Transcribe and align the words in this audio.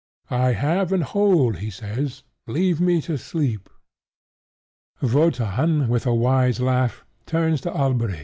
"I 0.31 0.53
have 0.53 0.91
and 0.91 1.03
hold," 1.03 1.57
he 1.57 1.69
says: 1.69 2.23
"leave 2.47 2.81
me 2.81 3.01
to 3.01 3.19
sleep." 3.19 3.69
Wotan, 4.99 5.89
with 5.89 6.07
a 6.07 6.15
wise 6.15 6.59
laugh, 6.59 7.05
turns 7.27 7.61
to 7.61 7.69
Alberic. 7.71 8.19